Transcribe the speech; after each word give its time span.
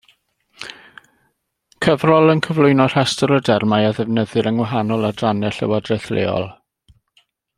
Cyfrol 1.87 2.31
yn 2.35 2.41
cyflwyno 2.47 2.87
rhestr 2.93 3.35
o 3.37 3.39
dermau 3.51 3.89
a 3.91 3.93
ddefnyddir 3.99 4.51
yng 4.53 4.57
ngwahanol 4.61 5.09
adrannau 5.13 5.55
llywodraeth 5.59 6.11
leol. 6.19 6.49